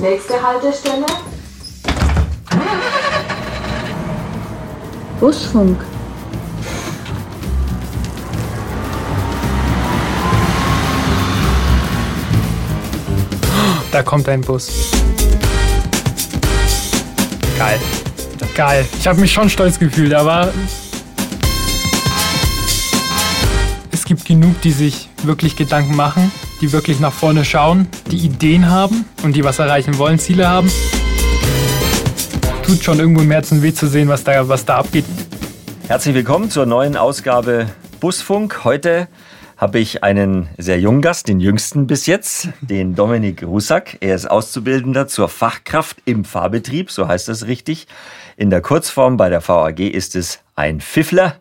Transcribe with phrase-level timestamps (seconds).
[0.00, 1.06] Nächste Haltestelle.
[5.20, 5.78] Busfunk.
[13.92, 14.90] Da kommt ein Bus.
[17.58, 17.78] Geil.
[18.54, 18.86] Geil.
[18.98, 20.52] Ich habe mich schon stolz gefühlt, aber
[23.90, 28.70] es gibt genug, die sich wirklich Gedanken machen, die wirklich nach vorne schauen, die Ideen
[28.70, 30.70] haben und die was erreichen wollen, Ziele haben.
[32.66, 35.06] Tut schon irgendwo im Herzen weh zu sehen, was da, was da abgeht.
[35.88, 37.66] Herzlich willkommen zur neuen Ausgabe
[37.98, 38.64] Busfunk.
[38.64, 39.08] Heute
[39.56, 43.98] habe ich einen sehr jungen Gast, den jüngsten bis jetzt, den Dominik Rusak.
[44.00, 47.86] Er ist Auszubildender zur Fachkraft im Fahrbetrieb, so heißt das richtig.
[48.36, 51.36] In der Kurzform bei der VAG ist es ein Pfiffler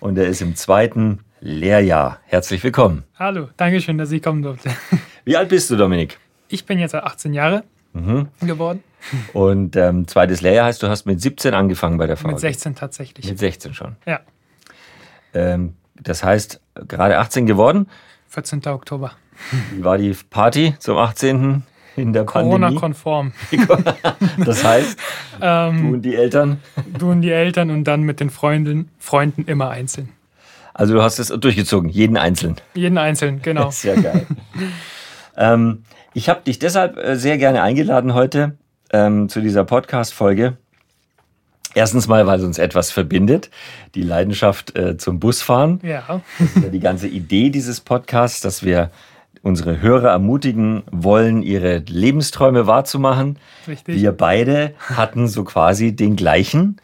[0.00, 2.18] und er ist im zweiten Lehrjahr.
[2.24, 3.04] Herzlich willkommen.
[3.16, 4.68] Hallo, danke schön, dass ich kommen durfte.
[5.24, 6.18] Wie alt bist du, Dominik?
[6.48, 8.26] Ich bin jetzt 18 Jahre mhm.
[8.40, 8.82] geworden.
[9.32, 12.32] Und ähm, zweites Lehrjahr heißt, du hast mit 17 angefangen bei der VAG?
[12.32, 13.28] Mit 16 tatsächlich.
[13.28, 13.94] Mit 16 schon?
[14.06, 14.22] Ja.
[15.34, 17.86] Ähm, das heißt, gerade 18 geworden?
[18.30, 18.66] 14.
[18.66, 19.12] Oktober.
[19.70, 21.62] Wie war die Party zum 18.
[21.94, 23.32] in der Corona-konform.
[24.44, 24.98] das heißt,
[25.40, 26.60] ähm, du und die Eltern?
[26.98, 30.15] Du und die Eltern und dann mit den Freunden, Freunden immer einzeln.
[30.78, 32.56] Also du hast es durchgezogen, jeden einzeln?
[32.74, 33.70] Jeden einzeln, genau.
[33.70, 34.26] Sehr geil.
[35.36, 38.58] ähm, ich habe dich deshalb äh, sehr gerne eingeladen heute
[38.92, 40.58] ähm, zu dieser Podcast-Folge,
[41.74, 43.50] Erstens mal, weil es uns etwas verbindet,
[43.94, 45.78] die Leidenschaft äh, zum Busfahren.
[45.82, 46.22] Ja.
[46.38, 48.90] Das ist ja die ganze Idee dieses Podcasts, dass wir
[49.42, 53.38] unsere Hörer ermutigen wollen, ihre Lebensträume wahrzumachen.
[53.68, 53.94] Richtig.
[53.94, 56.78] Wir beide hatten so quasi den gleichen.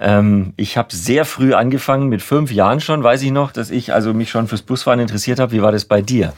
[0.00, 3.92] Ähm, ich habe sehr früh angefangen, mit fünf Jahren schon, weiß ich noch, dass ich
[3.92, 5.52] also mich schon fürs Busfahren interessiert habe.
[5.52, 6.34] Wie war das bei dir?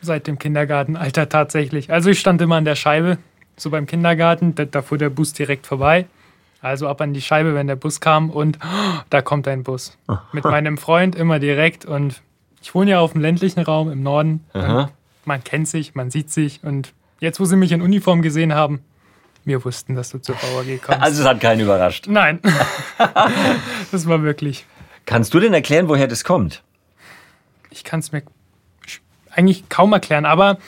[0.00, 1.92] Seit dem Kindergartenalter tatsächlich.
[1.92, 3.18] Also ich stand immer an der Scheibe,
[3.56, 6.06] so beim Kindergarten, da, da fuhr der Bus direkt vorbei.
[6.62, 9.96] Also ab an die Scheibe, wenn der Bus kam und oh, da kommt ein Bus.
[10.32, 12.22] Mit meinem Freund immer direkt und
[12.62, 14.44] ich wohne ja auf dem ländlichen Raum im Norden.
[15.24, 18.80] Man kennt sich, man sieht sich und jetzt, wo sie mich in Uniform gesehen haben,
[19.44, 21.00] wir wussten, dass du zur VAG kommst.
[21.00, 22.06] Also es hat keinen überrascht.
[22.08, 22.40] Nein,
[23.92, 24.66] das war wirklich.
[25.06, 26.62] Kannst du denn erklären, woher das kommt?
[27.70, 28.22] Ich kann es mir
[29.30, 30.58] eigentlich kaum erklären, aber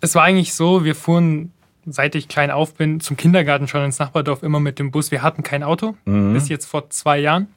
[0.00, 1.52] es war eigentlich so, wir fuhren
[1.92, 5.10] seit ich klein auf bin, zum Kindergarten schon ins Nachbardorf immer mit dem Bus.
[5.10, 6.34] Wir hatten kein Auto, mhm.
[6.34, 7.48] bis jetzt vor zwei Jahren.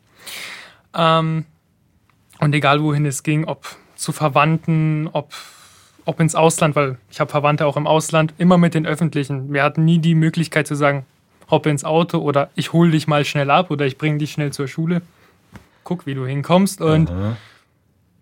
[0.93, 1.45] Ähm,
[2.39, 5.33] und egal wohin es ging, ob zu Verwandten, ob,
[6.05, 9.53] ob ins Ausland, weil ich habe Verwandte auch im Ausland, immer mit den Öffentlichen.
[9.53, 11.05] Wir hatten nie die Möglichkeit zu sagen,
[11.49, 14.51] hoppe ins Auto oder ich hole dich mal schnell ab oder ich bringe dich schnell
[14.51, 15.01] zur Schule.
[15.83, 16.81] Guck, wie du hinkommst.
[16.81, 17.11] Und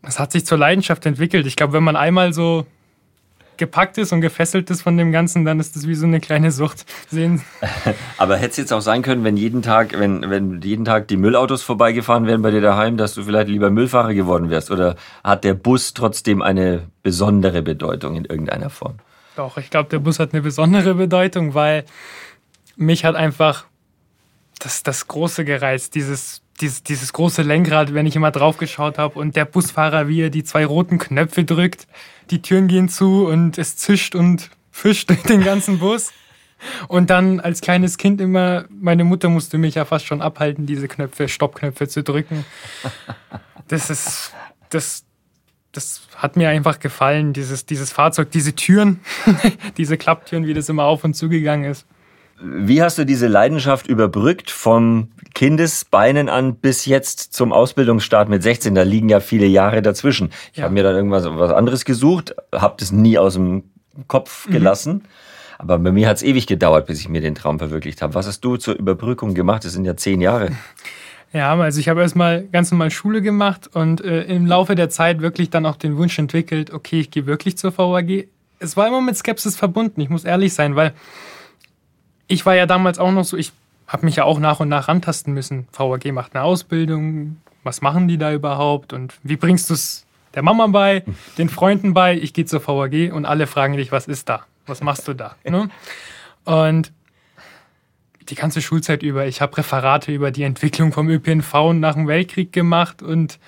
[0.02, 1.46] es hat sich zur Leidenschaft entwickelt.
[1.46, 2.66] Ich glaube, wenn man einmal so
[3.60, 6.52] gepackt ist und gefesselt ist von dem Ganzen, dann ist das wie so eine kleine
[6.52, 6.86] Sucht.
[7.12, 7.44] Sehen.
[8.18, 11.18] Aber hätte es jetzt auch sein können, wenn jeden Tag, wenn, wenn jeden Tag die
[11.18, 14.72] Müllautos vorbeigefahren wären bei dir daheim, dass du vielleicht lieber Müllfahrer geworden wärst?
[14.72, 18.96] Oder hat der Bus trotzdem eine besondere Bedeutung in irgendeiner Form?
[19.36, 21.86] Doch, ich glaube, der Bus hat eine besondere Bedeutung, weil
[22.76, 23.66] mich hat einfach
[24.60, 29.18] das, das Große gereizt, dieses dieses, dieses große Lenkrad, wenn ich immer drauf geschaut habe
[29.18, 31.88] und der Busfahrer, wie er die zwei roten Knöpfe drückt,
[32.30, 36.12] die Türen gehen zu und es zischt und fischt den ganzen Bus.
[36.90, 40.90] Und dann als kleines Kind immer, meine Mutter musste mich ja fast schon abhalten, diese
[40.90, 42.46] Knöpfe, Stoppknöpfe zu drücken.
[43.70, 44.34] Das ist,
[44.70, 45.06] das,
[45.72, 49.00] das hat mir einfach gefallen, dieses, dieses Fahrzeug, diese Türen,
[49.78, 51.86] diese Klapptüren, wie das immer auf und zugegangen ist.
[52.42, 58.76] Wie hast du diese Leidenschaft überbrückt vom Kindesbeinen an bis jetzt zum Ausbildungsstart mit 16?
[58.76, 60.30] Da liegen ja viele Jahre dazwischen.
[60.52, 60.64] Ich ja.
[60.64, 63.64] habe mir dann irgendwas was anderes gesucht, habe das nie aus dem
[64.08, 64.52] Kopf mhm.
[64.52, 64.94] gelassen.
[64.94, 65.02] Mhm.
[65.60, 68.14] Aber bei mir hat es ewig gedauert, bis ich mir den Traum verwirklicht habe.
[68.14, 69.66] Was hast du zur Überbrückung gemacht?
[69.66, 70.52] Das sind ja zehn Jahre.
[71.32, 75.22] Ja, also ich habe erstmal ganz normal Schule gemacht und äh, im Laufe der Zeit
[75.22, 78.28] wirklich dann auch den Wunsch entwickelt, okay, ich gehe wirklich zur VAG.
[78.58, 80.92] Es war immer mit Skepsis verbunden, ich muss ehrlich sein, weil
[82.30, 83.52] ich war ja damals auch noch so, ich
[83.88, 85.68] habe mich ja auch nach und nach rantasten müssen.
[85.74, 90.06] VAG macht eine Ausbildung, was machen die da überhaupt und wie bringst du es
[90.36, 91.04] der Mama bei,
[91.40, 92.16] den Freunden bei?
[92.16, 94.46] Ich gehe zur VAG und alle fragen dich, was ist da?
[94.68, 95.36] Was machst du da?
[95.50, 95.70] Ne?
[96.46, 96.94] Und
[98.30, 102.54] die ganze Schulzeit über, ich habe Referate über die Entwicklung vom ÖPNV nach dem Weltkrieg
[102.54, 103.40] gemacht und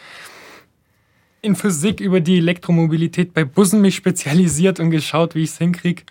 [1.44, 6.04] in Physik über die Elektromobilität bei Bussen mich spezialisiert und geschaut, wie ich es hinkriege.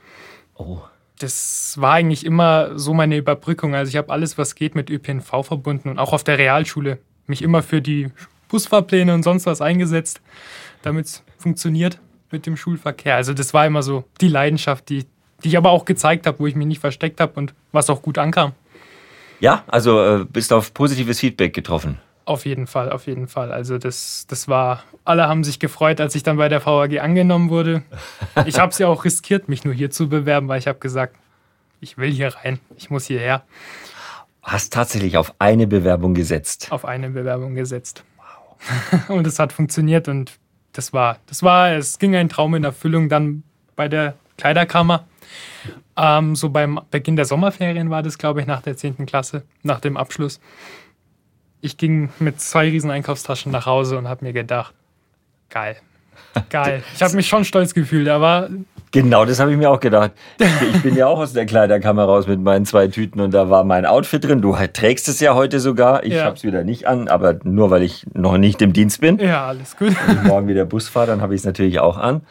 [0.54, 0.82] Oh
[1.20, 3.74] das war eigentlich immer so meine Überbrückung.
[3.74, 7.42] Also ich habe alles, was geht, mit ÖPNV verbunden und auch auf der Realschule mich
[7.42, 8.08] immer für die
[8.48, 10.20] Busfahrpläne und sonst was eingesetzt,
[10.82, 12.00] damit es funktioniert.
[12.32, 13.16] mit dem Schulverkehr.
[13.16, 15.04] Also das war immer so die Leidenschaft, die,
[15.42, 18.02] die ich aber auch gezeigt habe, wo ich mich nicht versteckt habe und was auch
[18.02, 18.52] gut ankam.
[19.40, 21.98] Ja, also äh, bist auf positives Feedback getroffen.
[22.30, 23.50] Auf jeden Fall, auf jeden Fall.
[23.50, 27.50] Also das, das war, alle haben sich gefreut, als ich dann bei der VAG angenommen
[27.50, 27.82] wurde.
[28.46, 31.16] Ich habe es ja auch riskiert, mich nur hier zu bewerben, weil ich habe gesagt,
[31.80, 33.42] ich will hier rein, ich muss hierher.
[34.42, 36.68] Hast tatsächlich auf eine Bewerbung gesetzt.
[36.70, 38.04] Auf eine Bewerbung gesetzt.
[38.16, 39.08] Wow.
[39.08, 40.38] Und es hat funktioniert und
[40.72, 43.42] das war, das war, es ging ein Traum in Erfüllung dann
[43.74, 45.04] bei der Kleiderkammer.
[45.96, 49.04] Ähm, so beim Beginn der Sommerferien war das, glaube ich, nach der 10.
[49.06, 50.38] Klasse, nach dem Abschluss.
[51.60, 54.74] Ich ging mit zwei riesen Einkaufstaschen nach Hause und habe mir gedacht,
[55.50, 55.76] geil,
[56.48, 56.82] geil.
[56.94, 58.48] Ich habe mich schon stolz gefühlt, aber
[58.92, 60.10] Genau, das habe ich mir auch gedacht.
[60.38, 63.62] Ich bin ja auch aus der Kleiderkammer raus mit meinen zwei Tüten und da war
[63.62, 64.42] mein Outfit drin.
[64.42, 66.02] Du trägst es ja heute sogar.
[66.02, 66.24] Ich ja.
[66.24, 69.18] habe es wieder nicht an, aber nur weil ich noch nicht im Dienst bin.
[69.18, 69.94] Ja, alles gut.
[70.06, 72.22] Wenn ich morgen wieder Bus fahre, dann habe ich es natürlich auch an.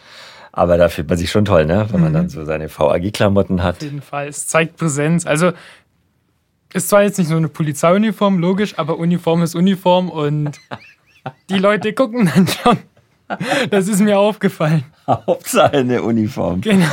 [0.52, 1.88] Aber da fühlt man sich schon toll, ne?
[1.92, 2.16] wenn man mhm.
[2.16, 3.78] dann so seine VAG-Klamotten hat.
[3.78, 4.28] Auf jeden Fall.
[4.28, 5.26] Es zeigt Präsenz.
[5.26, 5.54] Also
[6.74, 10.60] ist zwar jetzt nicht so eine Polizeiuniform, logisch, aber Uniform ist Uniform und
[11.50, 12.78] die Leute gucken dann schon.
[13.70, 14.84] Das ist mir aufgefallen.
[15.08, 16.62] Hauptsache eine Uniform.
[16.62, 16.88] Genau.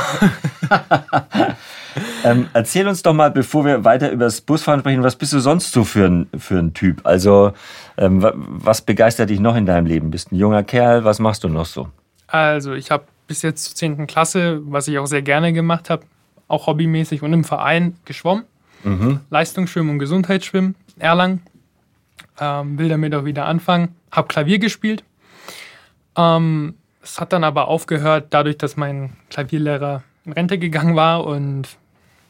[2.23, 5.39] ähm, erzähl uns doch mal, bevor wir weiter über das Busfahren sprechen, was bist du
[5.39, 7.01] sonst so für ein, für ein Typ?
[7.05, 7.53] Also,
[7.97, 10.11] ähm, was begeistert dich noch in deinem Leben?
[10.11, 11.03] Bist ein junger Kerl?
[11.03, 11.89] Was machst du noch so?
[12.27, 14.07] Also, ich habe bis jetzt zur 10.
[14.07, 16.03] Klasse, was ich auch sehr gerne gemacht habe,
[16.47, 18.43] auch hobbymäßig und im Verein geschwommen.
[18.83, 19.21] Mhm.
[19.29, 21.41] Leistungsschwimmen und Gesundheitsschwimmen, Erlangen.
[22.39, 23.95] Ähm, will damit auch wieder anfangen.
[24.11, 25.03] Hab Klavier gespielt.
[26.15, 31.67] Ähm, es hat dann aber aufgehört, dadurch, dass mein Klavierlehrer in Rente gegangen war und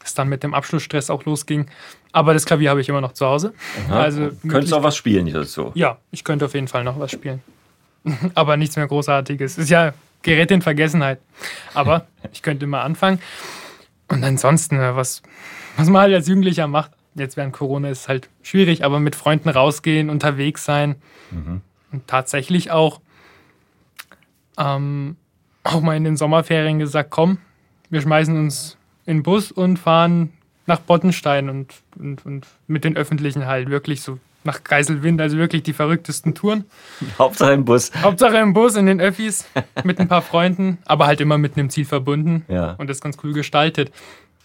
[0.03, 1.67] es dann mit dem Abschlussstress auch losging.
[2.11, 3.53] Aber das Klavier habe ich immer noch zu Hause.
[3.87, 3.99] Aha.
[3.99, 5.71] Also Könntest du auch was spielen so?
[5.75, 7.41] Ja, ich könnte auf jeden Fall noch was spielen.
[8.35, 9.57] aber nichts mehr Großartiges.
[9.57, 11.19] Ist ja gerät in Vergessenheit.
[11.73, 13.19] Aber ich könnte mal anfangen.
[14.09, 15.21] Und ansonsten, was
[15.77, 19.15] was man halt als Jugendlicher macht, jetzt während Corona ist es halt schwierig, aber mit
[19.15, 20.95] Freunden rausgehen, unterwegs sein
[21.31, 21.61] mhm.
[21.91, 23.01] und tatsächlich auch
[24.57, 25.15] ähm,
[25.63, 27.37] auch mal in den Sommerferien gesagt, komm,
[27.89, 30.33] wir schmeißen uns in den Bus und fahren
[30.65, 35.63] nach Bottenstein und, und, und mit den Öffentlichen halt wirklich so nach Geiselwind, also wirklich
[35.63, 36.65] die verrücktesten Touren.
[37.19, 37.91] Hauptsache im Bus.
[38.01, 39.45] Hauptsache im Bus, in den Öffis,
[39.83, 42.71] mit ein paar Freunden, aber halt immer mit einem Ziel verbunden ja.
[42.77, 43.91] und das ganz cool gestaltet.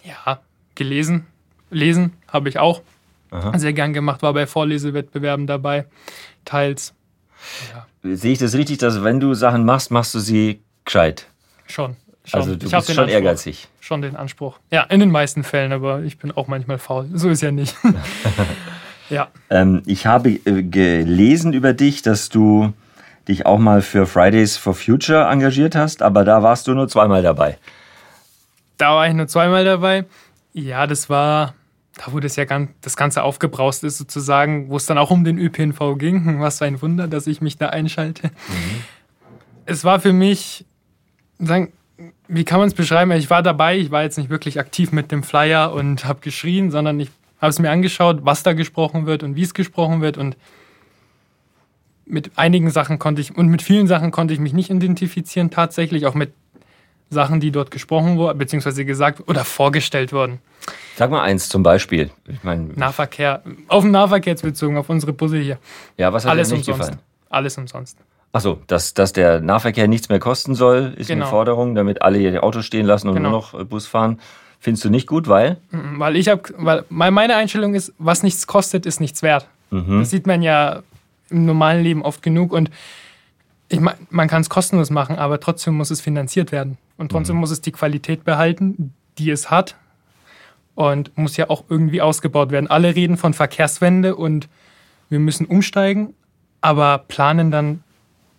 [0.04, 0.40] Ja,
[0.74, 1.26] gelesen.
[1.70, 2.82] Lesen habe ich auch
[3.30, 3.58] Aha.
[3.58, 5.86] sehr gern gemacht, war bei Vorlesewettbewerben dabei,
[6.44, 6.94] teils.
[7.72, 7.86] Ja.
[8.14, 11.26] Sehe ich das richtig, dass wenn du Sachen machst, machst du sie gescheit?
[11.66, 11.96] Schon.
[12.24, 12.40] schon.
[12.40, 13.68] Also du ich bist schon Anspruch, ehrgeizig.
[13.80, 14.58] Schon den Anspruch.
[14.70, 17.08] Ja, in den meisten Fällen, aber ich bin auch manchmal faul.
[17.14, 17.76] So ist ja nicht.
[19.10, 19.28] ja.
[19.50, 22.72] Ähm, ich habe äh, gelesen über dich, dass du
[23.28, 27.22] dich auch mal für Fridays for Future engagiert hast, aber da warst du nur zweimal
[27.22, 27.58] dabei.
[28.78, 30.04] Da war ich nur zweimal dabei.
[30.52, 31.54] Ja, das war,
[31.96, 35.24] da wo das ja ganz, das Ganze aufgebraust ist, sozusagen, wo es dann auch um
[35.24, 36.40] den ÖPNV ging.
[36.40, 38.28] Was für ein Wunder, dass ich mich da einschalte.
[38.28, 38.84] Mhm.
[39.64, 40.66] Es war für mich,
[41.38, 41.72] sagen,
[42.28, 43.12] wie kann man es beschreiben?
[43.12, 46.70] Ich war dabei, ich war jetzt nicht wirklich aktiv mit dem Flyer und habe geschrien,
[46.70, 47.10] sondern ich
[47.40, 50.36] habe es mir angeschaut, was da gesprochen wird und wie es gesprochen wird und
[52.04, 56.06] mit einigen Sachen konnte ich und mit vielen Sachen konnte ich mich nicht identifizieren, tatsächlich
[56.06, 56.32] auch mit
[57.12, 60.40] Sachen, die dort gesprochen wurden, beziehungsweise gesagt oder vorgestellt wurden.
[60.96, 62.10] Sag mal eins zum Beispiel.
[62.28, 65.58] Ich mein, Nahverkehr, auf den Nahverkehr bezogen, auf unsere Busse hier.
[65.96, 66.90] Ja, was hat Alles dir nicht umsonst.
[66.90, 67.06] gefallen?
[67.30, 67.98] Alles umsonst.
[68.32, 71.24] Achso, dass, dass der Nahverkehr nichts mehr kosten soll, ist genau.
[71.24, 73.30] eine Forderung, damit alle ihr Auto stehen lassen und genau.
[73.30, 74.20] nur noch äh, Bus fahren.
[74.58, 75.58] Findest du nicht gut, weil?
[75.70, 79.48] Mhm, weil ich habe, weil meine Einstellung ist, was nichts kostet, ist nichts wert.
[79.70, 80.00] Mhm.
[80.00, 80.82] Das sieht man ja
[81.30, 82.70] im normalen Leben oft genug und
[83.68, 86.78] ich mein, man kann es kostenlos machen, aber trotzdem muss es finanziert werden.
[87.02, 87.40] Und trotzdem mhm.
[87.40, 89.74] muss es die Qualität behalten, die es hat.
[90.76, 92.68] Und muss ja auch irgendwie ausgebaut werden.
[92.68, 94.48] Alle reden von Verkehrswende und
[95.10, 96.14] wir müssen umsteigen,
[96.60, 97.82] aber planen dann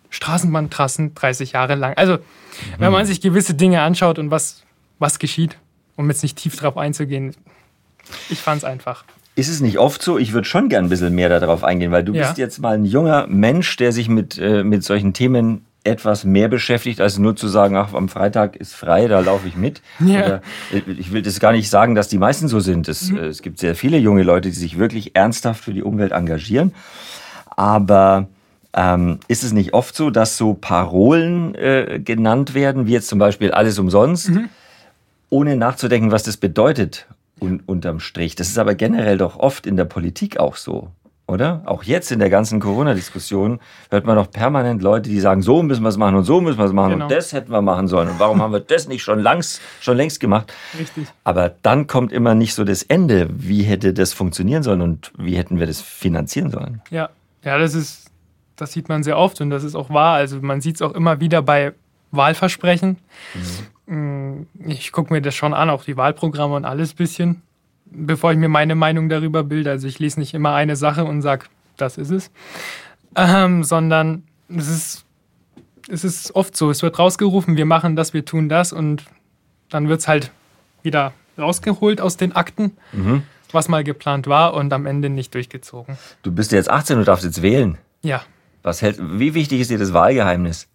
[0.08, 1.92] Straßenbahntrassen 30 Jahre lang.
[1.98, 2.20] Also, mhm.
[2.78, 4.62] wenn man sich gewisse Dinge anschaut und was,
[4.98, 5.58] was geschieht,
[5.96, 7.36] um jetzt nicht tief drauf einzugehen,
[8.30, 9.04] ich fand es einfach.
[9.36, 10.16] Ist es nicht oft so?
[10.16, 12.26] Ich würde schon gern ein bisschen mehr darauf eingehen, weil du ja.
[12.26, 16.48] bist jetzt mal ein junger Mensch, der sich mit, äh, mit solchen Themen etwas mehr
[16.48, 19.82] beschäftigt, als nur zu sagen, ach, am Freitag ist frei, da laufe ich mit.
[20.00, 20.24] Ja.
[20.24, 22.88] Oder, äh, ich will das gar nicht sagen, dass die meisten so sind.
[22.88, 23.18] Es, mhm.
[23.18, 26.74] es gibt sehr viele junge Leute, die sich wirklich ernsthaft für die Umwelt engagieren.
[27.50, 28.28] Aber
[28.72, 33.18] ähm, ist es nicht oft so, dass so Parolen äh, genannt werden, wie jetzt zum
[33.18, 34.48] Beispiel alles umsonst, mhm.
[35.28, 37.06] ohne nachzudenken, was das bedeutet
[37.40, 38.34] un unterm Strich?
[38.34, 40.88] Das ist aber generell doch oft in der Politik auch so.
[41.26, 41.62] Oder?
[41.64, 45.82] Auch jetzt in der ganzen Corona-Diskussion hört man doch permanent Leute, die sagen, so müssen
[45.82, 47.04] wir es machen und so müssen wir es machen genau.
[47.06, 49.96] und das hätten wir machen sollen und warum haben wir das nicht schon, langs, schon
[49.96, 50.52] längst gemacht?
[50.78, 51.06] Richtig.
[51.24, 53.28] Aber dann kommt immer nicht so das Ende.
[53.30, 56.82] Wie hätte das funktionieren sollen und wie hätten wir das finanzieren sollen?
[56.90, 57.08] Ja,
[57.42, 58.10] ja, das ist,
[58.56, 60.16] das sieht man sehr oft und das ist auch wahr.
[60.16, 61.72] Also man sieht es auch immer wieder bei
[62.10, 62.98] Wahlversprechen.
[63.86, 64.46] Mhm.
[64.66, 67.42] Ich gucke mir das schon an, auch die Wahlprogramme und alles bisschen
[67.94, 69.70] bevor ich mir meine Meinung darüber bilde.
[69.70, 71.46] Also ich lese nicht immer eine Sache und sage,
[71.76, 72.30] das ist es,
[73.16, 75.04] ähm, sondern es ist,
[75.88, 79.04] es ist oft so, es wird rausgerufen, wir machen das, wir tun das und
[79.70, 80.30] dann wird es halt
[80.82, 83.22] wieder rausgeholt aus den Akten, mhm.
[83.52, 85.98] was mal geplant war und am Ende nicht durchgezogen.
[86.22, 87.78] Du bist jetzt 18 und darfst jetzt wählen.
[88.02, 88.22] Ja.
[88.62, 90.68] Was hält, wie wichtig ist dir das Wahlgeheimnis?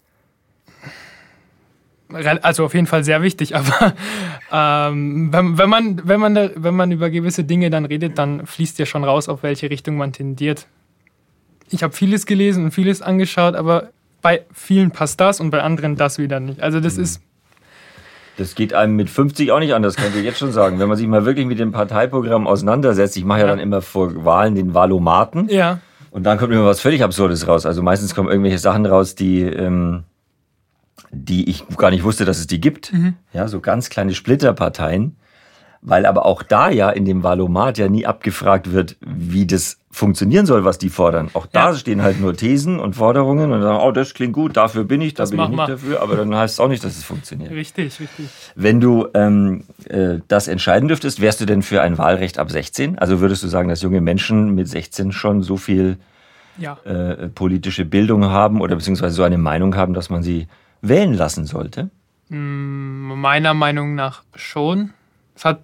[2.14, 3.94] Also auf jeden Fall sehr wichtig, aber
[4.52, 8.46] ähm, wenn, wenn, man, wenn, man da, wenn man über gewisse Dinge dann redet, dann
[8.46, 10.68] fließt ja schon raus, auf welche Richtung man tendiert.
[11.70, 13.90] Ich habe vieles gelesen und vieles angeschaut, aber
[14.22, 16.62] bei vielen passt das und bei anderen das wieder nicht.
[16.62, 17.04] Also das mhm.
[17.04, 17.22] ist.
[18.38, 20.80] Das geht einem mit 50 auch nicht an, das könnt ihr jetzt schon sagen.
[20.80, 23.82] Wenn man sich mal wirklich mit dem Parteiprogramm auseinandersetzt, ich mache ja, ja dann immer
[23.82, 25.50] vor Wahlen den Wahlomaten.
[25.50, 25.80] Ja.
[26.10, 27.66] Und dann kommt immer was völlig Absurdes raus.
[27.66, 29.42] Also meistens kommen irgendwelche Sachen raus, die.
[29.42, 30.04] Ähm,
[31.12, 32.94] die ich gar nicht wusste, dass es die gibt.
[32.94, 33.16] Mhm.
[33.34, 35.16] Ja, so ganz kleine Splitterparteien.
[35.82, 40.46] Weil aber auch da ja in dem Valomat ja nie abgefragt wird, wie das funktionieren
[40.46, 41.30] soll, was die fordern.
[41.34, 41.76] Auch da ja.
[41.76, 45.14] stehen halt nur Thesen und Forderungen und sagen, oh, das klingt gut, dafür bin ich,
[45.14, 45.68] da das bin ich nicht mal.
[45.68, 47.52] dafür, aber dann heißt es auch nicht, dass es funktioniert.
[47.52, 48.28] Richtig, richtig.
[48.56, 53.00] Wenn du ähm, äh, das entscheiden dürftest, wärst du denn für ein Wahlrecht ab 16?
[53.00, 55.98] Also würdest du sagen, dass junge Menschen mit 16 schon so viel
[56.58, 56.78] ja.
[56.84, 60.48] äh, politische Bildung haben oder beziehungsweise so eine Meinung haben, dass man sie
[60.82, 61.90] wählen lassen sollte?
[62.30, 64.94] Mm, meiner Meinung nach schon.
[65.36, 65.62] Es, hat,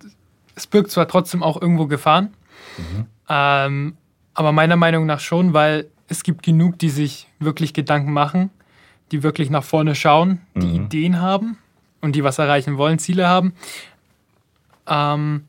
[0.56, 2.34] es birgt zwar trotzdem auch irgendwo Gefahren,
[2.78, 3.06] mhm.
[3.30, 3.98] ähm,
[4.34, 8.50] aber meiner Meinung nach schon, weil es gibt genug, die sich wirklich Gedanken machen,
[9.12, 10.86] die wirklich nach vorne schauen, die mhm.
[10.86, 11.58] Ideen haben
[12.02, 13.54] und die was erreichen wollen, Ziele haben.
[14.88, 15.46] Ähm,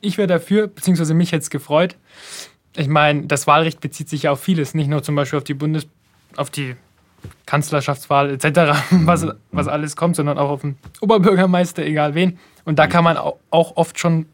[0.00, 1.96] ich wäre dafür, beziehungsweise mich hätte es gefreut.
[2.76, 5.54] Ich meine, das Wahlrecht bezieht sich ja auf vieles, nicht nur zum Beispiel auf die
[5.54, 5.86] Bundes,
[6.36, 6.76] auf die
[7.48, 8.44] Kanzlerschaftswahl etc.,
[8.90, 9.72] was, was mhm.
[9.72, 12.38] alles kommt, sondern auch auf den Oberbürgermeister, egal wen.
[12.66, 14.26] Und da kann man auch oft schon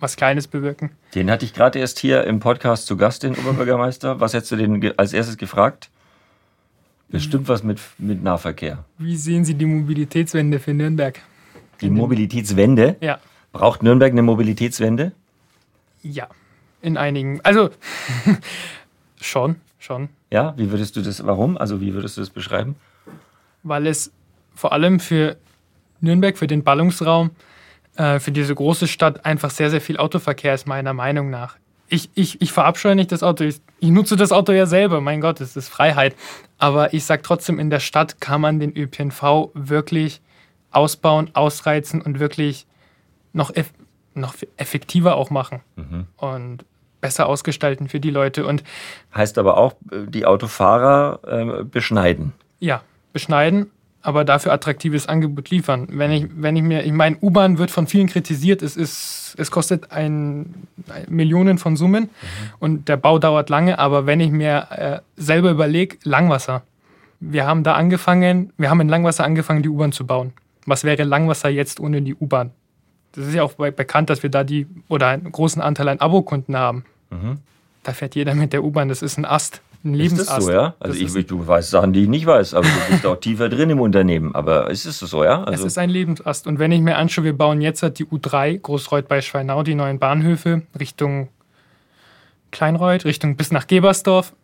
[0.00, 0.92] was Kleines bewirken.
[1.14, 4.18] Den hatte ich gerade erst hier im Podcast zu Gast, den Oberbürgermeister.
[4.18, 5.90] Was hättest du den als erstes gefragt?
[7.10, 8.82] Bestimmt was mit, mit Nahverkehr.
[8.96, 11.20] Wie sehen Sie die Mobilitätswende für Nürnberg?
[11.82, 12.96] Die Mobilitätswende?
[13.02, 13.18] Ja.
[13.52, 15.12] Braucht Nürnberg eine Mobilitätswende?
[16.02, 16.28] Ja,
[16.80, 17.42] in einigen.
[17.42, 17.68] Also
[19.20, 20.08] schon, schon.
[20.30, 21.58] Ja, wie würdest du das, warum?
[21.58, 22.76] Also wie würdest du das beschreiben?
[23.62, 24.12] Weil es
[24.54, 25.36] vor allem für
[26.00, 27.30] Nürnberg, für den Ballungsraum,
[27.96, 31.56] äh, für diese große Stadt einfach sehr, sehr viel Autoverkehr ist, meiner Meinung nach.
[31.88, 33.42] Ich, ich, ich verabscheue nicht das Auto.
[33.42, 35.00] Ich, ich nutze das Auto ja selber.
[35.00, 36.14] Mein Gott, es ist Freiheit.
[36.56, 40.20] Aber ich sage trotzdem, in der Stadt kann man den ÖPNV wirklich
[40.70, 42.66] ausbauen, ausreizen und wirklich
[43.32, 43.72] noch, eff
[44.14, 45.60] noch effektiver auch machen.
[45.74, 46.06] Mhm.
[46.16, 46.64] Und
[47.00, 48.46] besser ausgestalten für die Leute.
[48.46, 48.62] Und
[49.14, 52.32] heißt aber auch, äh, die Autofahrer äh, beschneiden.
[52.58, 53.70] Ja, beschneiden,
[54.02, 55.88] aber dafür attraktives Angebot liefern.
[55.90, 59.50] Wenn ich, wenn ich mir, ich meine, U-Bahn wird von vielen kritisiert, es ist, es
[59.50, 62.08] kostet ein, ein Millionen von Summen mhm.
[62.58, 66.62] und der Bau dauert lange, aber wenn ich mir äh, selber überlege, Langwasser.
[67.22, 70.32] Wir haben da angefangen, wir haben in Langwasser angefangen, die U-Bahn zu bauen.
[70.64, 72.52] Was wäre Langwasser jetzt ohne die U-Bahn?
[73.12, 76.56] Das ist ja auch bekannt, dass wir da die oder einen großen Anteil an Abokunden
[76.56, 76.84] haben.
[77.10, 77.38] Mhm.
[77.82, 80.28] Da fährt jeder mit der U-Bahn, das ist ein Ast, ein Lebensast.
[80.28, 80.74] Ist das so, ja?
[80.78, 83.70] Also ich, du weißt Sachen, die ich nicht weiß, aber du bist auch tiefer drin
[83.70, 84.34] im Unternehmen.
[84.34, 85.42] Aber ist es so, ja?
[85.44, 86.46] Also es ist ein Lebensast.
[86.46, 89.74] Und wenn ich mir anschaue, wir bauen jetzt halt die U3, Großreuth bei Schweinau, die
[89.74, 91.28] neuen Bahnhöfe, Richtung
[92.50, 94.34] Kleinreuth, Richtung bis nach Gebersdorf,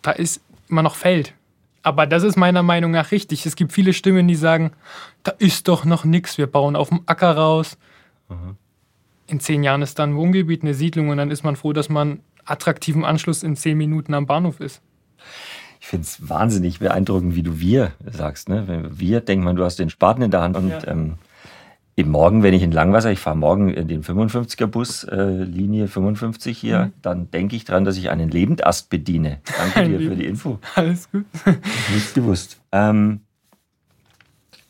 [0.00, 1.34] da ist immer noch Feld.
[1.82, 3.44] Aber das ist meiner Meinung nach richtig.
[3.44, 4.72] Es gibt viele Stimmen, die sagen,
[5.24, 7.76] da ist doch noch nichts, wir bauen auf dem Acker raus.
[8.28, 8.56] Mhm.
[9.26, 11.88] In zehn Jahren ist dann ein Wohngebiet, eine Siedlung und dann ist man froh, dass
[11.88, 14.80] man attraktiven Anschluss in zehn Minuten am Bahnhof ist.
[15.80, 18.48] Ich finde es wahnsinnig beeindruckend, wie du wir sagst.
[18.48, 18.88] Ne?
[18.92, 20.86] Wir denkt man, du hast den Spaten in der Hand und ja.
[20.86, 21.14] ähm,
[21.96, 25.88] eben morgen, wenn ich in Langwasser, ich fahre morgen in den 55er Bus, äh, Linie
[25.88, 26.92] 55 hier, mhm.
[27.02, 29.38] dann denke ich dran, dass ich einen Lebendast bediene.
[29.58, 30.58] Danke dir für die Info.
[30.74, 31.26] Alles gut.
[31.92, 32.60] Nicht gewusst.
[32.72, 33.20] Ähm,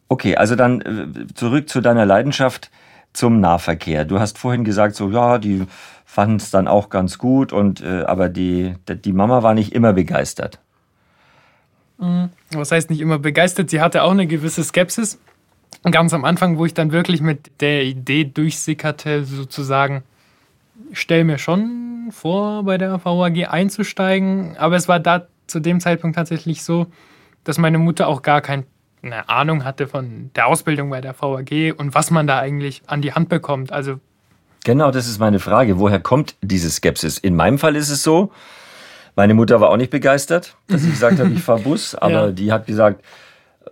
[0.08, 2.70] okay, also dann äh, zurück zu deiner Leidenschaft
[3.12, 4.04] zum Nahverkehr.
[4.04, 5.64] Du hast vorhin gesagt, so ja, die
[6.04, 9.92] fanden es dann auch ganz gut, und äh, aber die, die Mama war nicht immer
[9.92, 10.58] begeistert.
[11.98, 12.30] Mhm.
[12.52, 13.70] Was heißt nicht immer begeistert?
[13.70, 15.18] Sie hatte auch eine gewisse Skepsis.
[15.90, 20.04] Ganz am Anfang, wo ich dann wirklich mit der Idee durchsickerte, sozusagen,
[20.92, 26.16] stell mir schon vor, bei der VAG einzusteigen, aber es war da zu dem Zeitpunkt
[26.16, 26.86] tatsächlich so,
[27.44, 28.64] dass meine Mutter auch gar keine
[29.26, 33.12] Ahnung hatte von der Ausbildung bei der VAG und was man da eigentlich an die
[33.12, 33.72] Hand bekommt.
[33.72, 33.98] Also
[34.64, 35.78] Genau, das ist meine Frage.
[35.78, 37.18] Woher kommt diese Skepsis?
[37.18, 38.30] In meinem Fall ist es so,
[39.16, 42.30] meine Mutter war auch nicht begeistert, dass ich gesagt habe, ich fahre Bus, aber ja.
[42.30, 43.04] die hat gesagt,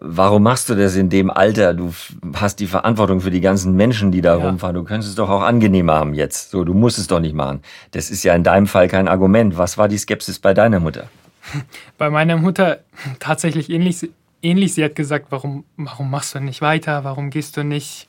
[0.01, 1.75] warum machst du das in dem Alter?
[1.75, 1.93] Du
[2.35, 4.47] hast die Verantwortung für die ganzen Menschen, die da ja.
[4.47, 4.77] rumfahren.
[4.77, 6.51] Du könntest es doch auch angenehmer haben jetzt.
[6.51, 7.63] So, du musst es doch nicht machen.
[7.91, 9.59] Das ist ja in deinem Fall kein Argument.
[9.59, 11.09] Was war die Skepsis bei deiner Mutter?
[11.99, 12.81] Bei meiner Mutter
[13.19, 14.11] tatsächlich ähnlich.
[14.43, 14.75] ähnlich.
[14.75, 17.03] Sie hat gesagt, warum, warum machst du nicht weiter?
[17.03, 18.09] Warum gehst du nicht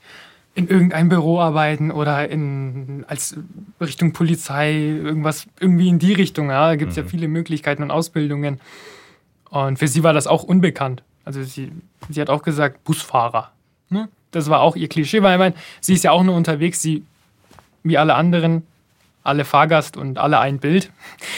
[0.54, 3.38] in irgendein Büro arbeiten oder in, als
[3.80, 6.50] Richtung Polizei, irgendwas, irgendwie in die Richtung.
[6.50, 6.68] Ja.
[6.68, 7.04] Da gibt es mhm.
[7.04, 8.60] ja viele Möglichkeiten und Ausbildungen.
[9.50, 11.04] Und für sie war das auch unbekannt.
[11.26, 11.72] Also sie,
[12.10, 13.52] sie hat auch gesagt, Busfahrer.
[13.90, 14.10] Ne?
[14.32, 17.04] Das war auch ihr Klischee, weil ich meine, sie ist ja auch nur unterwegs, sie,
[17.84, 18.66] wie alle anderen,
[19.24, 20.92] alle Fahrgast und alle ein Bild.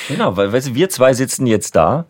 [0.07, 2.05] Genau, weil weißt du, wir zwei sitzen jetzt da.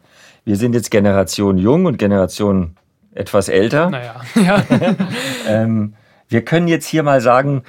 [0.46, 2.76] Wir sind jetzt Generation jung und Generation
[3.16, 3.90] etwas älter.
[3.90, 4.64] Naja, ja.
[5.48, 5.94] ähm,
[6.28, 7.64] wir können jetzt hier mal sagen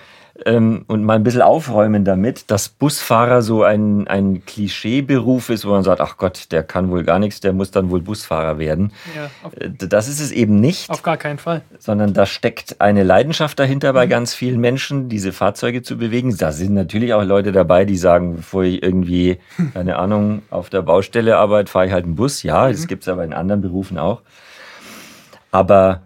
[0.44, 5.70] ähm, und mal ein bisschen aufräumen damit, dass Busfahrer so ein, ein Klischeeberuf ist, wo
[5.70, 8.92] man sagt, ach Gott, der kann wohl gar nichts, der muss dann wohl Busfahrer werden.
[9.14, 10.90] Ja, äh, das ist es eben nicht.
[10.90, 11.62] Auf gar keinen Fall.
[11.78, 14.10] Sondern da steckt eine Leidenschaft dahinter bei mhm.
[14.10, 16.36] ganz vielen Menschen, diese Fahrzeuge zu bewegen.
[16.36, 19.38] Da sind natürlich auch Leute dabei, die sagen, bevor ich irgendwie,
[19.72, 22.42] keine Ahnung, auf der Baustelle arbeite, fahre ich halt einen Bus.
[22.42, 22.86] Ja, das mhm.
[22.88, 24.22] gibt es aber in anderen Berufen auch.
[25.52, 26.02] Aber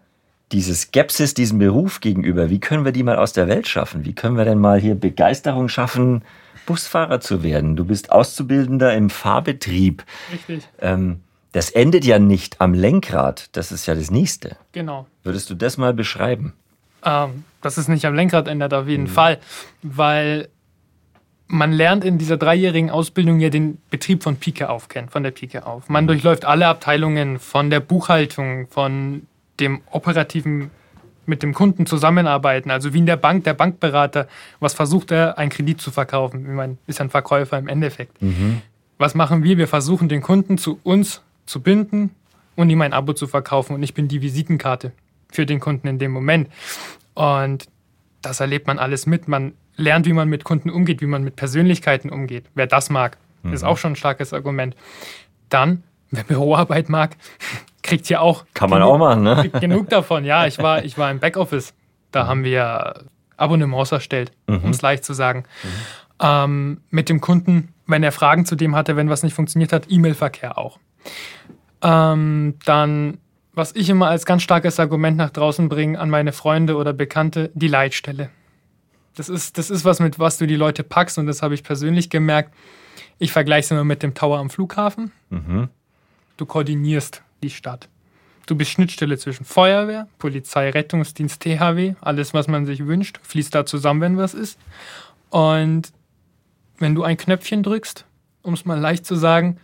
[0.53, 4.05] diese Skepsis diesem Beruf gegenüber, wie können wir die mal aus der Welt schaffen?
[4.05, 6.23] Wie können wir denn mal hier Begeisterung schaffen,
[6.67, 7.77] Busfahrer zu werden?
[7.77, 10.05] Du bist Auszubildender im Fahrbetrieb.
[10.33, 10.69] Richtig.
[10.81, 11.21] Ähm,
[11.53, 13.49] das endet ja nicht am Lenkrad.
[13.53, 14.57] Das ist ja das Nächste.
[14.73, 15.07] Genau.
[15.23, 16.55] Würdest du das mal beschreiben?
[17.05, 19.09] Ähm, dass es nicht am Lenkrad endet, auf jeden mhm.
[19.09, 19.39] Fall.
[19.83, 20.49] Weil
[21.47, 25.31] man lernt in dieser dreijährigen Ausbildung ja den Betrieb von Pike auf kennen, von der
[25.31, 25.89] Pike auf.
[25.89, 26.09] Man mhm.
[26.09, 29.27] durchläuft alle Abteilungen von der Buchhaltung, von
[29.61, 30.71] dem operativen
[31.27, 32.71] mit dem Kunden zusammenarbeiten.
[32.71, 34.27] Also wie in der Bank, der Bankberater,
[34.61, 36.41] was versucht er, einen Kredit zu verkaufen?
[36.41, 38.21] Ich meine, ist ein Verkäufer im Endeffekt.
[38.23, 38.63] Mhm.
[38.97, 39.59] Was machen wir?
[39.59, 42.11] Wir versuchen den Kunden zu uns zu binden
[42.57, 43.75] und ihm ein Abo zu verkaufen.
[43.75, 44.93] Und ich bin die Visitenkarte
[45.31, 46.49] für den Kunden in dem Moment.
[47.15, 47.69] Und
[48.23, 49.29] das erlebt man alles mit.
[49.29, 52.47] Man lernt, wie man mit Kunden umgeht, wie man mit Persönlichkeiten umgeht.
[52.55, 53.53] Wer das mag, mhm.
[53.53, 54.75] ist auch schon ein starkes Argument.
[55.51, 57.17] Dann, wer Büroarbeit mag,
[57.83, 58.45] kriegt hier auch.
[58.55, 59.49] Kann man genug, auch machen, ne?
[59.61, 60.47] Genug davon, ja.
[60.47, 61.75] Ich war, ich war im Backoffice.
[62.11, 63.05] Da haben wir
[63.37, 64.65] Abonnements erstellt, mhm.
[64.65, 65.45] um es leicht zu sagen.
[65.63, 65.69] Mhm.
[66.21, 69.87] Ähm, mit dem Kunden, wenn er Fragen zu dem hatte, wenn was nicht funktioniert hat,
[69.89, 70.79] E-Mail-Verkehr auch.
[71.81, 73.19] Ähm, dann,
[73.55, 77.51] was ich immer als ganz starkes Argument nach draußen bringe an meine Freunde oder Bekannte,
[77.55, 78.31] die Leitstelle.
[79.15, 81.63] Das ist, das ist was, mit was du die Leute packst und das habe ich
[81.63, 82.55] persönlich gemerkt.
[83.19, 85.13] Ich vergleiche es immer mit dem Tower am Flughafen.
[85.31, 85.69] Mhm.
[86.39, 87.89] Du koordinierst die Stadt.
[88.47, 93.67] Du bist Schnittstelle zwischen Feuerwehr, Polizei, Rettungsdienst, THW, alles, was man sich wünscht, fließt da
[93.67, 94.59] zusammen, wenn was ist.
[95.29, 95.93] Und
[96.79, 98.07] wenn du ein Knöpfchen drückst,
[98.43, 99.59] um es mal leicht zu sagen,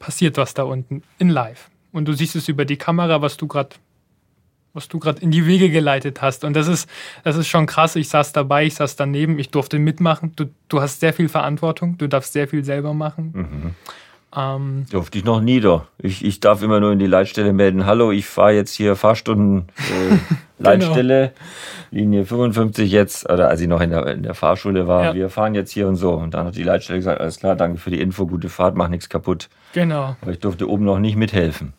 [0.00, 1.70] passiert was da unten in live.
[1.92, 3.76] Und du siehst es über die Kamera, was du gerade
[4.74, 6.44] was du gerade in die Wege geleitet hast.
[6.44, 6.88] Und das ist,
[7.24, 7.94] das ist schon krass.
[7.94, 10.32] Ich saß dabei, ich saß daneben, ich durfte mitmachen.
[10.34, 13.32] Du, du hast sehr viel Verantwortung, du darfst sehr viel selber machen.
[13.34, 13.74] Mhm.
[14.34, 15.86] Ähm, Durfte ich noch nie da.
[15.98, 19.68] Ich, ich darf immer nur in die Leitstelle melden, hallo, ich fahre jetzt hier Fahrstunden
[19.78, 20.16] äh,
[20.58, 21.32] Leitstelle,
[21.90, 22.02] genau.
[22.02, 25.14] Linie 55 jetzt, oder als ich noch in der, in der Fahrschule war, ja.
[25.14, 26.12] wir fahren jetzt hier und so.
[26.12, 28.88] Und dann hat die Leitstelle gesagt, alles klar, danke für die Info, gute Fahrt, mach
[28.88, 29.48] nichts kaputt.
[29.74, 30.16] Genau.
[30.22, 31.74] Aber ich durfte oben noch nicht mithelfen.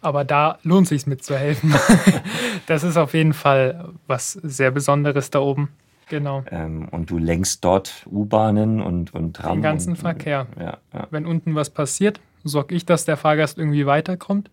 [0.00, 1.74] Aber da lohnt sich mitzuhelfen.
[2.66, 5.68] das ist auf jeden Fall was sehr Besonderes da oben.
[6.08, 6.44] Genau.
[6.50, 9.58] Ähm, und du lenkst dort U-Bahnen und, und Tram.
[9.58, 10.46] Den ganzen und, Verkehr.
[10.58, 11.06] Ja, ja.
[11.10, 14.50] Wenn unten was passiert, sorge ich, dass der Fahrgast irgendwie weiterkommt.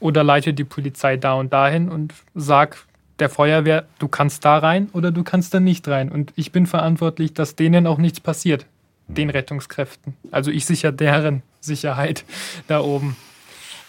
[0.00, 2.78] Oder leite die Polizei da und dahin und sag
[3.18, 6.10] der Feuerwehr, du kannst da rein oder du kannst da nicht rein.
[6.10, 8.64] Und ich bin verantwortlich, dass denen auch nichts passiert,
[9.08, 9.30] den hm.
[9.30, 10.16] Rettungskräften.
[10.30, 12.24] Also ich sichere deren Sicherheit
[12.66, 13.16] da oben.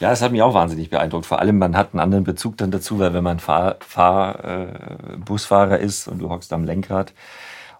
[0.01, 1.27] Ja, das hat mich auch wahnsinnig beeindruckt.
[1.27, 5.17] Vor allem, man hat einen anderen Bezug dann dazu, weil wenn man Fahr, Fahr äh,
[5.23, 7.13] Busfahrer ist und du hockst am Lenkrad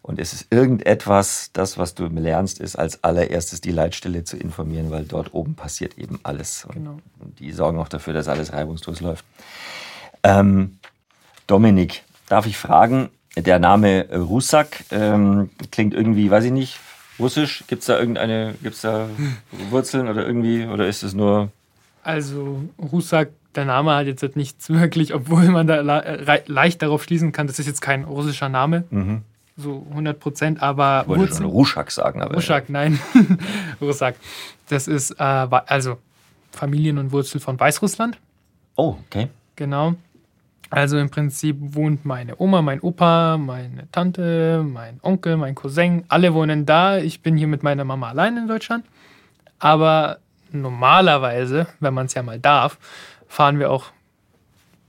[0.04, 4.92] und es ist irgendetwas, das, was du lernst, ist als allererstes die Leitstelle zu informieren,
[4.92, 6.64] weil dort oben passiert eben alles.
[6.66, 6.98] Und, genau.
[7.18, 9.26] und die sorgen auch dafür, dass alles reibungslos läuft.
[10.22, 10.78] Ähm,
[11.48, 16.80] Dominik, darf ich fragen, der Name Rusak ähm, klingt irgendwie, weiß ich nicht,
[17.18, 17.64] russisch?
[17.66, 19.10] Gibt es da irgendeine, gibt's da
[19.72, 21.50] Wurzeln oder irgendwie, oder ist es nur
[22.04, 27.32] also Rusak, der Name hat jetzt nichts wirklich, obwohl man da le leicht darauf schließen
[27.32, 28.86] kann, das ist jetzt kein russischer Name.
[28.90, 29.22] Mhm.
[29.58, 32.36] so 100 Prozent, aber Ich wollte schon Ruschak sagen, aber.
[32.36, 33.00] Ruschak, nein.
[33.82, 34.16] Rusak.
[34.70, 35.98] Das ist äh, also
[36.52, 38.18] Familien- und Wurzel von Weißrussland.
[38.76, 39.28] Oh, okay.
[39.56, 39.96] Genau.
[40.70, 46.34] Also im Prinzip wohnt meine Oma, mein Opa, meine Tante, mein Onkel, mein Cousin, alle
[46.34, 46.98] wohnen da.
[46.98, 48.86] Ich bin hier mit meiner Mama allein in Deutschland.
[49.60, 50.20] Aber
[50.54, 52.78] normalerweise, wenn man es ja mal darf,
[53.28, 53.86] fahren wir auch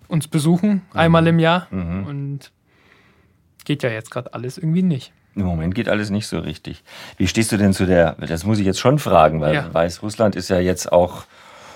[0.08, 1.66] uns besuchen, einmal im Jahr.
[1.70, 2.06] Mhm.
[2.06, 2.52] Und
[3.64, 5.12] geht ja jetzt gerade alles irgendwie nicht.
[5.34, 6.84] Im Moment geht alles nicht so richtig.
[7.16, 9.72] Wie stehst du denn zu der, das muss ich jetzt schon fragen, weil Ja.
[9.72, 11.24] Weißrussland ist ja jetzt auch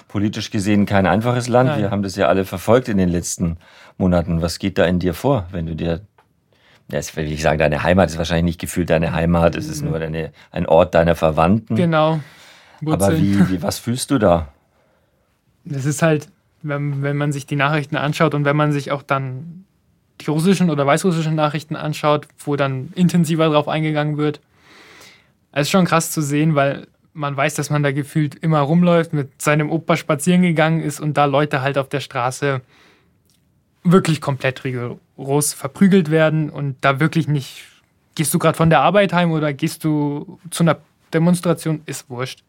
[0.09, 1.71] politisch gesehen kein einfaches Land.
[1.71, 1.81] Nein.
[1.81, 3.57] Wir haben das ja alle verfolgt in den letzten
[3.97, 4.43] Monaten.
[4.43, 6.03] Was geht da in dir vor, wenn du dir,
[6.91, 9.99] jetzt will ich sagen, deine Heimat ist wahrscheinlich nicht gefühlt deine Heimat, es ist nur
[9.99, 11.77] deine, ein Ort deiner Verwandten.
[11.77, 12.21] Genau.
[12.83, 13.23] Aber Wurzeln.
[13.23, 14.53] wie, wie, was fühlst du da?
[15.65, 16.29] Das ist halt,
[16.63, 19.65] wenn, wenn man sich die Nachrichten anschaut und wenn man sich auch dann
[20.21, 24.41] die russischen oder weißrussischen Nachrichten anschaut, wo dann intensiver drauf eingegangen wird.
[25.53, 29.13] Es ist schon krass zu sehen, weil man weiß, dass man da gefühlt immer rumläuft,
[29.13, 32.61] mit seinem Opa spazieren gegangen ist und da Leute halt auf der Straße
[33.83, 37.63] wirklich komplett rigoros verprügelt werden und da wirklich nicht,
[38.15, 40.79] gehst du gerade von der Arbeit heim oder gehst du zu einer
[41.15, 42.43] Demonstration, ist wurscht.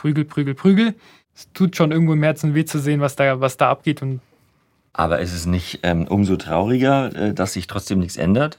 [0.00, 0.94] Prügel, Prügel, Prügel.
[1.36, 4.20] Es tut schon irgendwo im Herzen weh zu sehen, was da, was da abgeht und
[4.94, 8.58] Aber ist es nicht ähm, umso trauriger, äh, dass sich trotzdem nichts ändert?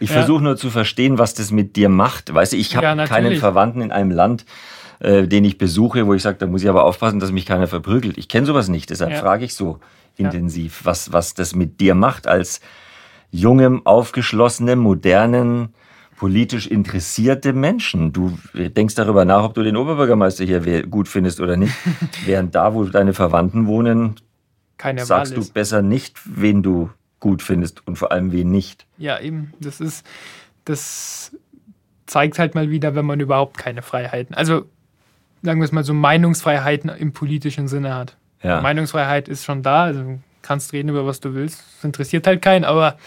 [0.00, 0.16] Ich Ja.
[0.16, 2.34] versuche nur zu verstehen, was das mit dir macht.
[2.34, 4.46] Weißt du, ich habe Ja, keinen Verwandten in einem Land,
[4.98, 7.68] äh, den ich besuche, wo ich sage, da muss ich aber aufpassen, dass mich keiner
[7.68, 8.18] verprügelt.
[8.18, 9.20] Ich kenne sowas nicht, deshalb Ja.
[9.20, 9.78] frage ich so
[10.16, 12.60] intensiv, was, was das mit dir macht als
[13.30, 15.72] jungem, aufgeschlossenen, modernen,
[16.20, 18.12] politisch interessierte Menschen.
[18.12, 21.72] Du denkst darüber nach, ob du den Oberbürgermeister hier gut findest oder nicht.
[22.26, 24.16] Während da, wo deine Verwandten wohnen,
[24.76, 28.84] keine sagst du besser nicht, wen du gut findest und vor allem wen nicht.
[28.98, 29.54] Ja, eben.
[29.60, 30.04] Das ist,
[30.66, 31.34] das
[32.04, 34.66] zeigt halt mal wieder, wenn man überhaupt keine Freiheiten, also
[35.42, 38.18] sagen wir es mal so, Meinungsfreiheiten im politischen Sinne hat.
[38.42, 38.60] Ja.
[38.60, 42.42] Meinungsfreiheit ist schon da, also du kannst reden über was du willst, das interessiert halt
[42.42, 42.98] keinen, aber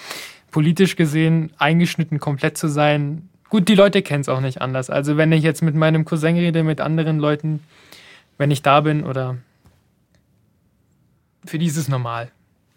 [0.54, 4.90] politisch gesehen eingeschnitten komplett zu sein, gut, die Leute kennen es auch nicht anders.
[4.90, 7.62] Also wenn ich jetzt mit meinem Cousin rede, mit anderen Leuten,
[8.38, 9.36] wenn ich da bin oder
[11.46, 12.32] für die ist es normal.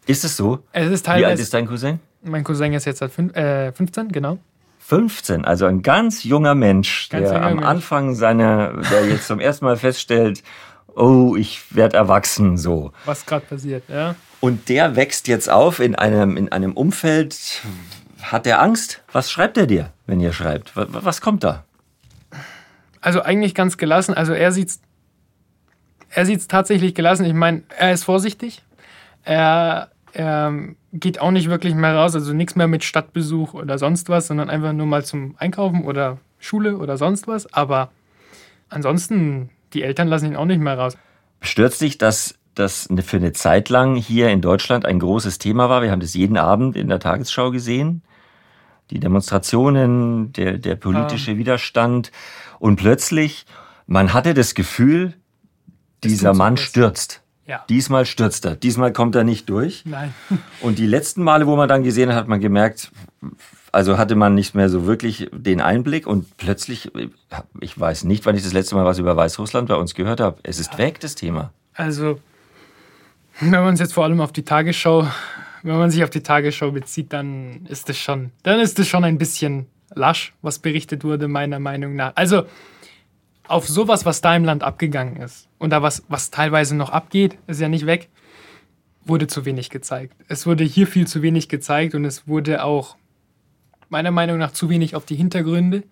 [0.06, 0.60] Ist es so?
[0.72, 2.00] Es ist Wie alt teilweise, ist dein Cousin?
[2.22, 4.38] mein Cousin ist jetzt seit fün- äh, 15, genau.
[4.80, 7.66] 15, also ein ganz junger Mensch, Ganz der junger am Mensch.
[7.66, 10.42] Anfang seiner, der jetzt zum ersten Mal feststellt,
[10.94, 12.92] oh, ich werde erwachsen, so.
[13.04, 13.84] was gerade passiert.
[13.88, 14.14] Ja.
[14.46, 17.62] Und der wächst jetzt auf in einem, in einem Umfeld.
[18.22, 19.02] Hat er Angst?
[19.11, 20.70] Was schreibt er dir, wenn ihr schreibt?
[20.76, 21.64] Was, kommt da?
[23.00, 24.14] Also eigentlich ganz gelassen.
[24.14, 24.80] Also er sieht's,
[26.11, 27.24] er sieht's tatsächlich gelassen.
[27.24, 28.62] Ich meine, er ist vorsichtig.
[29.24, 30.54] Er, er
[30.92, 32.14] geht auch nicht wirklich mehr raus.
[32.14, 36.18] Also nichts mehr mit Stadtbesuch oder sonst was, sondern einfach nur mal zum Einkaufen oder
[36.38, 37.52] Schule oder sonst was.
[37.52, 37.90] Aber
[38.68, 40.96] ansonsten, die Eltern lassen ihn auch nicht mehr raus.
[41.40, 45.83] Stürzt dich, dass das für eine Zeit lang hier in Deutschland ein großes Thema war?
[45.83, 48.03] Wir haben das jeden Abend in der Tagesschau gesehen.
[48.90, 52.12] Die Demonstrationen, der, der politische Widerstand.
[52.59, 53.47] Und plötzlich,
[53.87, 55.14] man hatte das Gefühl,
[56.03, 57.23] Es dieser Mann stürzt.
[57.47, 57.64] Ja.
[57.69, 58.57] Diesmal stürzt er.
[58.57, 59.85] Diesmal kommt er nicht durch.
[59.85, 60.12] Nein.
[60.61, 62.90] Und die letzten Male, wo man dann gesehen hat, hat man gemerkt,
[63.71, 66.90] also hatte man nicht mehr so wirklich den Einblick und plötzlich,
[67.61, 70.38] ich weiß nicht, wann ich das letzte Mal was über Weißrussland bei uns gehört habe.
[70.45, 71.53] Es ist weg, das Thema.
[71.75, 72.19] Also,
[73.40, 75.07] wenn man es jetzt vor allem auf die Tagesschau,
[75.62, 79.05] wenn man sich auf die Tagesschau bezieht, dann ist es schon, dann ist es schon
[79.05, 82.12] ein bisschen lasch, was berichtet wurde, meiner Meinung nach.
[82.14, 82.44] Also,
[83.49, 87.38] auf sowas, was da im Land abgegangen ist und da was, was teilweise noch abgeht,
[87.46, 88.09] ist ja nicht weg,
[89.05, 90.14] wurde zu wenig gezeigt.
[90.29, 92.96] Es wurde hier viel zu wenig gezeigt und es wurde auch
[93.88, 95.85] meiner Meinung nach zu wenig auf die Hintergründe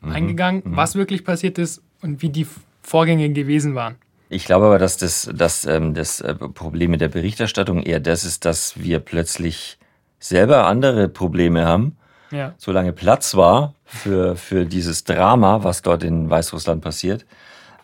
[0.00, 2.46] eingegangen, was wirklich passiert ist und wie die
[2.82, 3.94] Vorgänge gewesen waren.
[4.32, 8.24] Ich glaube aber, dass das, dass, ähm, das äh, Problem mit der Berichterstattung eher das
[8.24, 9.78] ist, dass wir plötzlich
[10.18, 11.96] selber andere Probleme haben.
[12.30, 12.54] Ja.
[12.56, 17.26] Solange Platz war für, für dieses Drama, was dort in Weißrussland passiert,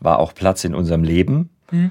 [0.01, 1.51] war auch Platz in unserem Leben.
[1.71, 1.91] Mhm.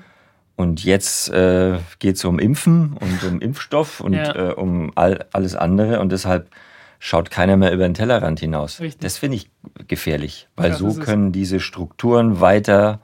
[0.55, 4.35] Und jetzt äh, geht es um Impfen und um Impfstoff und Ja.
[4.35, 5.99] äh, um all, alles andere.
[5.99, 6.49] Und deshalb
[6.97, 8.79] schaut keiner mehr über den Tellerrand hinaus.
[8.79, 9.01] Richtig.
[9.01, 9.51] Das finde ich
[9.87, 12.99] gefährlich, weil Ja, so können diese Strukturen weiter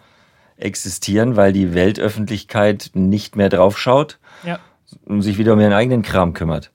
[0.58, 4.60] existieren, weil die Weltöffentlichkeit nicht mehr draufschaut Ja.
[5.06, 6.72] und sich wieder um ihren eigenen Kram kümmert.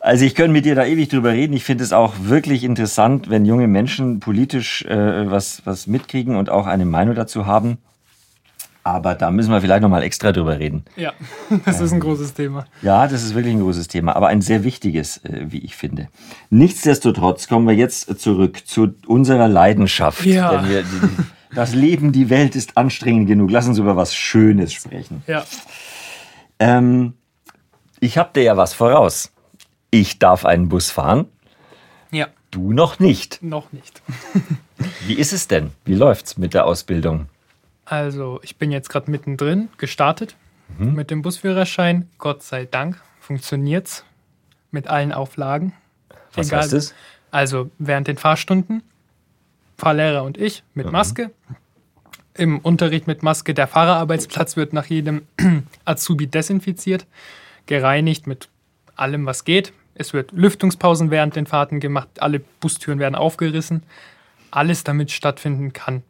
[0.00, 1.52] Also ich könnte mit dir da ewig drüber reden.
[1.52, 6.50] Ich finde es auch wirklich interessant, wenn junge Menschen politisch äh, was, was mitkriegen und
[6.50, 7.78] auch eine Meinung dazu haben.
[8.84, 10.84] Aber da müssen wir vielleicht nochmal extra drüber reden.
[10.96, 11.12] Ja,
[11.64, 12.66] das ist ein großes Thema.
[12.82, 16.08] Ja, das ist wirklich ein großes Thema, aber ein sehr wichtiges, äh, wie ich finde.
[16.50, 20.26] Nichtsdestotrotz kommen wir jetzt zurück zu unserer Leidenschaft.
[20.26, 20.50] Ja.
[20.56, 20.88] Denn wir, die,
[21.54, 23.50] das Leben, die Welt ist anstrengend genug.
[23.50, 25.22] Lass uns über was Schönes sprechen.
[25.26, 25.44] Ja.
[26.58, 27.14] Ähm,
[28.00, 29.32] ich habe dir ja was voraus.
[29.90, 31.26] Ich darf einen Bus fahren,
[32.10, 33.42] Ja, du noch nicht.
[33.42, 34.02] noch nicht.
[35.06, 35.72] Wie ist es denn?
[35.84, 37.26] Wie läuft's mit der Ausbildung?
[37.84, 40.36] Also, ich bin jetzt gerade mittendrin gestartet
[40.78, 42.08] mit dem Busführerschein.
[42.16, 44.04] Gott sei Dank funktioniert's
[44.70, 45.74] mit allen Auflagen.
[46.32, 46.60] Was Egal.
[46.62, 46.94] heißt es?
[47.30, 48.82] Also während den Fahrstunden,
[49.82, 51.32] Fahrlehrer und ich mit Maske.
[52.34, 53.52] Im Unterricht mit Maske.
[53.52, 55.22] Der Fahrerarbeitsplatz wird nach jedem
[55.84, 57.04] Azubi desinfiziert,
[57.66, 58.48] gereinigt mit
[58.94, 59.72] allem, was geht.
[59.96, 62.08] Es wird Lüftungspausen während den Fahrten gemacht.
[62.20, 63.82] Alle Bustüren werden aufgerissen.
[64.52, 66.04] Alles damit stattfinden kann.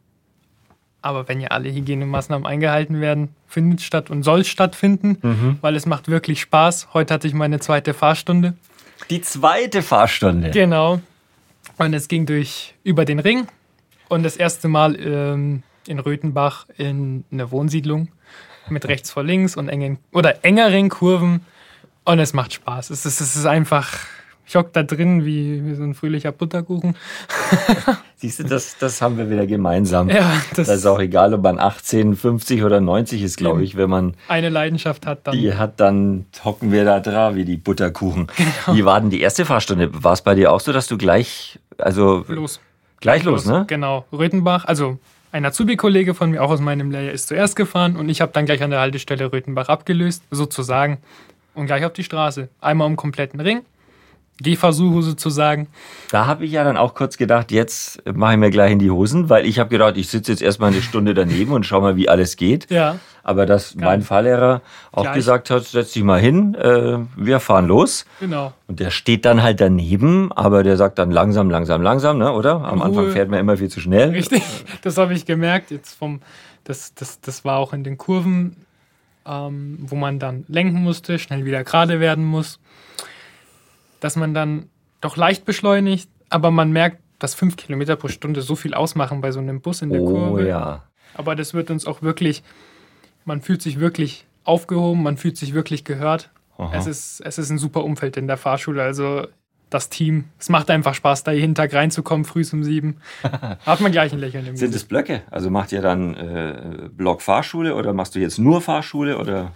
[1.00, 6.08] Aber wenn ja alle Hygienemaßnahmen eingehalten werden, findet statt und soll stattfinden, weil es macht
[6.08, 6.92] wirklich Spaß.
[6.92, 8.52] Heute hatte ich meine zweite Fahrstunde.
[9.08, 10.50] Die zweite Fahrstunde.
[10.50, 11.00] Genau.
[11.78, 13.48] Und es ging durch über den Ring
[14.12, 18.08] und das erste Mal ähm, in Röthenbach in eine Wohnsiedlung
[18.68, 21.40] mit rechts vor links und engen oder engeren Kurven.
[22.04, 22.90] Und es macht Spaß.
[22.90, 23.90] Es ist, es ist einfach,
[24.44, 26.94] ich hock da drin wie, wie so ein fröhlicher Butterkuchen.
[28.16, 30.10] Siehst du, das, das haben wir wieder gemeinsam.
[30.10, 33.76] Ja, das Das ist auch egal, ob man 18, 50 oder 90 ist, glaube ich.
[33.76, 37.56] Wenn man eine Leidenschaft hat, dann die hat, dann hocken wir da dran wie die
[37.56, 38.26] Butterkuchen.
[38.36, 38.76] Genau.
[38.76, 39.90] Wie war denn die erste Fahrstunde?
[40.04, 42.60] War es bei dir auch so, dass du gleich, also los.
[43.02, 43.64] Gleich los, ne?
[43.68, 44.06] Genau.
[44.10, 44.98] Röthenbach, also
[45.30, 48.46] ein Azubi-Kollege von mir, auch aus meinem Lehrjahr, ist zuerst gefahren und ich habe dann
[48.46, 50.98] gleich an der Haltestelle Röthenbach abgelöst, sozusagen,
[51.54, 52.48] und gleich auf die Straße.
[52.60, 53.62] Einmal um kompletten Ring.
[54.40, 55.68] Gehversuche sozusagen.
[56.10, 58.90] Da habe ich ja dann auch kurz gedacht, jetzt mache ich mir gleich in die
[58.90, 61.96] Hosen, weil ich habe gedacht, ich sitze jetzt erstmal eine Stunde daneben und schau mal,
[61.96, 62.70] wie alles geht.
[62.70, 62.98] Ja.
[63.22, 65.14] Aber dass mein Fahrlehrer auch Gleich.
[65.14, 68.04] gesagt hat, setz dich mal hin, äh, wir fahren los.
[68.18, 68.52] Genau.
[68.66, 72.64] Und der steht dann halt daneben, aber der sagt dann langsam, langsam, langsam, ne, oder?
[72.64, 74.10] Am Anfang fährt man immer viel zu schnell.
[74.10, 74.42] Richtig.
[74.82, 75.70] Das habe ich gemerkt.
[75.70, 76.20] Jetzt vom,
[76.64, 78.56] das, das, das war auch in den Kurven,
[79.24, 82.58] ähm, wo man dann lenken musste, schnell wieder gerade werden muss.
[84.02, 84.66] Dass man dann
[85.00, 89.30] doch leicht beschleunigt, aber man merkt, dass fünf Kilometer pro Stunde so viel ausmachen bei
[89.30, 90.46] so einem Bus in der Oh Kurve.
[90.48, 90.82] ja.
[91.14, 92.42] Aber das wird uns auch wirklich,
[93.24, 96.30] man fühlt sich wirklich aufgehoben, man fühlt sich wirklich gehört.
[96.58, 96.72] Aha.
[96.76, 98.82] Es ist, es ist ein super Umfeld in der Fahrschule.
[98.82, 99.26] Also
[99.70, 102.96] das Team, es macht einfach Spaß, da jeden Tag reinzukommen, früh um sieben.
[103.22, 104.82] Hat man gleich ein Lächeln im Sind Gesicht.
[104.84, 105.22] es Blöcke?
[105.30, 109.52] Also macht ihr dann äh, Block Fahrschule oder machst du jetzt nur Fahrschule oder?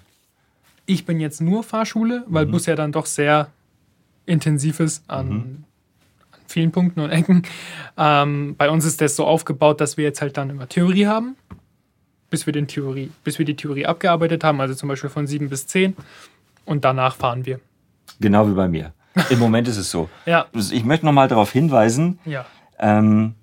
[0.86, 3.48] Ich bin jetzt nur Fahrschule, weil Bus ja dann doch sehr
[4.26, 5.64] intensiv ist an,
[6.32, 7.42] an vielen Punkten und Ecken.
[7.96, 11.36] Ähm, bei uns ist das so aufgebaut, dass wir jetzt halt dann immer Theorie haben,
[12.30, 15.48] bis wir, den Theorie, bis wir die Theorie abgearbeitet haben, also zum Beispiel von sieben
[15.48, 15.96] bis zehn.
[16.64, 17.60] Und danach fahren wir.
[18.20, 18.92] Genau wie bei mir.
[19.30, 20.10] Im Moment ist es so.
[20.26, 22.44] Ja, Ich möchte noch mal darauf hinweisen, ja,
[22.78, 23.34] ähm,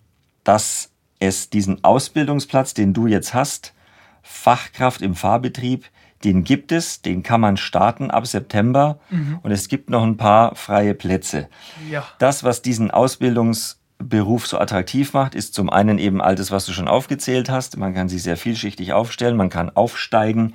[0.43, 3.73] dass es diesen Ausbildungsplatz, den du jetzt hast,
[4.21, 5.85] Fachkraft im Fahrbetrieb,
[6.23, 8.99] den gibt es, den kann man starten ab September
[9.43, 11.49] und es gibt noch ein paar freie Plätze.
[11.89, 12.03] ja.
[12.19, 16.71] Das, was diesen Ausbildungsberuf so attraktiv macht, ist zum einen eben all das, was du
[16.73, 17.77] schon aufgezählt hast.
[17.77, 20.53] Man kann sich sehr vielschichtig aufstellen, man kann aufsteigen.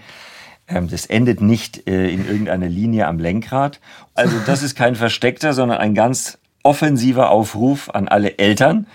[0.67, 3.81] Ähm, Das endet nicht äh, in irgendeiner Linie am Lenkrad.
[4.15, 8.87] Also das ist kein versteckter, sondern ein ganz offensiver Aufruf an alle Eltern,